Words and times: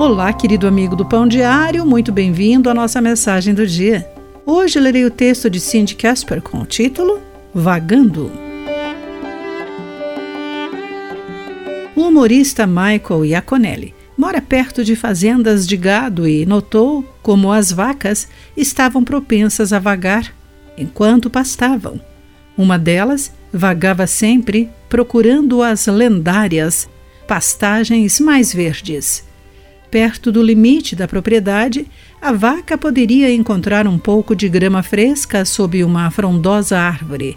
Olá, 0.00 0.32
querido 0.32 0.66
amigo 0.66 0.96
do 0.96 1.04
Pão 1.04 1.28
Diário, 1.28 1.84
muito 1.84 2.10
bem-vindo 2.10 2.70
à 2.70 2.74
nossa 2.74 3.02
mensagem 3.02 3.52
do 3.52 3.66
dia. 3.66 4.10
Hoje 4.46 4.80
lerei 4.80 5.04
o 5.04 5.10
texto 5.10 5.50
de 5.50 5.60
Cindy 5.60 5.94
Casper 5.94 6.40
com 6.40 6.62
o 6.62 6.64
título 6.64 7.20
Vagando. 7.52 8.32
O 11.94 12.00
humorista 12.00 12.66
Michael 12.66 13.26
Iaconelli 13.26 13.94
mora 14.16 14.40
perto 14.40 14.82
de 14.82 14.96
fazendas 14.96 15.66
de 15.68 15.76
gado 15.76 16.26
e 16.26 16.46
notou 16.46 17.04
como 17.20 17.52
as 17.52 17.70
vacas 17.70 18.26
estavam 18.56 19.04
propensas 19.04 19.70
a 19.70 19.78
vagar 19.78 20.32
enquanto 20.78 21.28
pastavam. 21.28 22.00
Uma 22.56 22.78
delas 22.78 23.34
vagava 23.52 24.06
sempre 24.06 24.70
procurando 24.88 25.62
as 25.62 25.86
lendárias 25.86 26.88
pastagens 27.28 28.18
mais 28.18 28.50
verdes 28.50 29.28
Perto 29.90 30.30
do 30.30 30.40
limite 30.40 30.94
da 30.94 31.08
propriedade, 31.08 31.86
a 32.22 32.32
vaca 32.32 32.78
poderia 32.78 33.32
encontrar 33.32 33.88
um 33.88 33.98
pouco 33.98 34.36
de 34.36 34.48
grama 34.48 34.82
fresca 34.82 35.44
sob 35.44 35.82
uma 35.82 36.08
frondosa 36.10 36.78
árvore. 36.78 37.36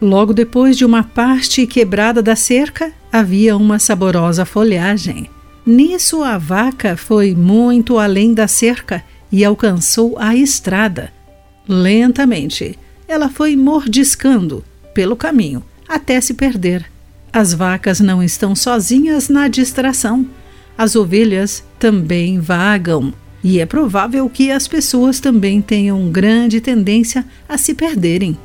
Logo 0.00 0.34
depois 0.34 0.76
de 0.76 0.84
uma 0.84 1.04
parte 1.04 1.64
quebrada 1.64 2.20
da 2.20 2.34
cerca, 2.34 2.92
havia 3.12 3.56
uma 3.56 3.78
saborosa 3.78 4.44
folhagem. 4.44 5.30
Nisso, 5.64 6.24
a 6.24 6.36
vaca 6.38 6.96
foi 6.96 7.36
muito 7.36 7.96
além 7.98 8.34
da 8.34 8.48
cerca 8.48 9.04
e 9.30 9.44
alcançou 9.44 10.18
a 10.18 10.34
estrada. 10.34 11.12
Lentamente, 11.68 12.76
ela 13.06 13.28
foi 13.28 13.54
mordiscando 13.54 14.64
pelo 14.92 15.14
caminho 15.14 15.62
até 15.88 16.20
se 16.20 16.34
perder. 16.34 16.84
As 17.32 17.54
vacas 17.54 18.00
não 18.00 18.20
estão 18.20 18.56
sozinhas 18.56 19.28
na 19.28 19.46
distração 19.46 20.26
as 20.76 20.96
ovelhas 20.96 21.64
também 21.78 22.38
vagam. 22.38 23.12
E 23.44 23.60
é 23.60 23.66
provável 23.66 24.28
que 24.30 24.50
as 24.50 24.68
pessoas 24.68 25.18
também 25.18 25.60
tenham 25.60 26.10
grande 26.10 26.60
tendência 26.60 27.24
a 27.48 27.58
se 27.58 27.74
perderem. 27.74 28.38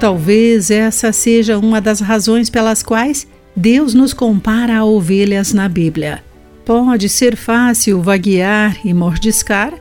Talvez 0.00 0.70
essa 0.70 1.12
seja 1.12 1.58
uma 1.58 1.80
das 1.80 2.00
razões 2.00 2.48
pelas 2.48 2.82
quais 2.82 3.26
Deus 3.54 3.92
nos 3.94 4.14
compara 4.14 4.78
a 4.78 4.84
ovelhas 4.84 5.52
na 5.52 5.68
Bíblia. 5.68 6.22
Pode 6.64 7.08
ser 7.08 7.36
fácil 7.36 8.00
vaguear 8.00 8.78
e 8.84 8.94
mordiscar 8.94 9.74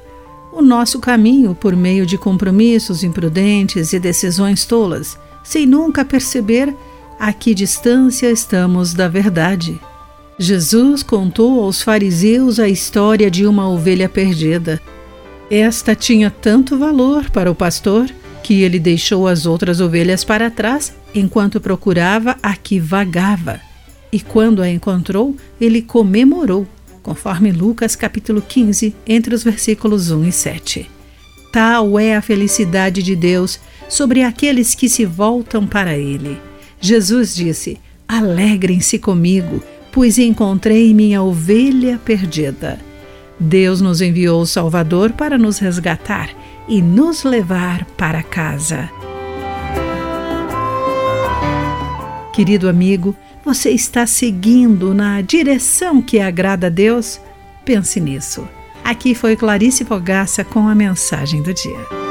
o 0.52 0.62
nosso 0.62 1.00
caminho 1.00 1.54
por 1.54 1.76
meio 1.76 2.04
de 2.04 2.18
compromissos 2.18 3.04
imprudentes 3.04 3.94
e 3.94 4.00
decisões 4.00 4.66
tolas, 4.66 5.18
sem 5.44 5.68
nunca 5.68 6.04
perceber 6.04 6.74
a 7.20 7.34
que 7.34 7.54
distância 7.54 8.30
estamos 8.30 8.94
da 8.94 9.08
verdade? 9.08 9.80
Jesus 10.40 11.02
contou 11.02 11.64
aos 11.64 11.82
fariseus 11.82 12.60
a 12.60 12.70
história 12.70 13.30
de 13.32 13.46
uma 13.46 13.68
ovelha 13.68 14.08
perdida. 14.08 14.80
Esta 15.50 15.96
tinha 15.96 16.30
tanto 16.30 16.78
valor 16.78 17.30
para 17.32 17.50
o 17.50 17.56
pastor 17.56 18.08
que 18.44 18.62
ele 18.62 18.80
deixou 18.80 19.28
as 19.28 19.46
outras 19.46 19.82
ovelhas 19.82 20.24
para 20.24 20.52
trás 20.52 20.94
enquanto 21.14 21.60
procurava 21.60 22.38
a 22.42 22.56
que 22.56 22.80
vagava. 22.80 23.60
E 24.12 24.20
quando 24.20 24.62
a 24.62 24.70
encontrou, 24.70 25.36
ele 25.60 25.82
comemorou, 25.82 26.68
conforme 27.02 27.52
Lucas 27.52 27.96
capítulo 27.96 28.42
15, 28.42 28.96
entre 29.08 29.34
os 29.34 29.44
versículos 29.44 30.12
1 30.12 30.26
e 30.26 30.32
7. 30.32 30.92
Tal 31.52 31.98
é 31.98 32.16
a 32.16 32.22
felicidade 32.22 33.02
de 33.02 33.16
Deus 33.16 33.60
sobre 33.90 34.22
aqueles 34.22 34.76
que 34.76 34.88
se 34.88 35.04
voltam 35.04 35.66
para 35.66 35.98
ele. 35.98 36.47
Jesus 36.80 37.36
disse: 37.36 37.80
Alegrem-se 38.08 39.00
comigo, 39.00 39.64
pois 39.92 40.18
encontrei 40.18 40.94
minha 40.94 41.22
ovelha 41.22 42.00
perdida. 42.04 42.80
Deus 43.40 43.82
nos 43.82 44.02
enviou 44.02 44.42
o 44.42 44.48
Salvador 44.48 45.12
para 45.12 45.38
nos 45.38 45.60
resgatar 45.60 46.30
e 46.68 46.82
nos 46.82 47.24
levar 47.24 47.86
para 47.98 48.24
casa. 48.24 48.90
Querido 52.34 52.70
amigo, 52.70 53.16
você 53.44 53.72
está 53.72 54.06
seguindo 54.06 54.94
na 54.94 55.22
direção 55.22 56.02
que 56.02 56.20
agrada 56.20 56.68
a 56.68 56.70
Deus? 56.70 57.20
Pense 57.66 58.00
nisso. 58.00 58.48
Aqui 58.84 59.16
foi 59.16 59.36
Clarice 59.36 59.84
Fogaça 59.84 60.44
com 60.44 60.68
a 60.68 60.76
mensagem 60.76 61.42
do 61.42 61.54
dia. 61.54 62.07